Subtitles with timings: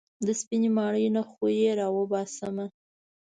[0.25, 2.65] د سپينې ماڼۍ نه خو يې راوباسمه.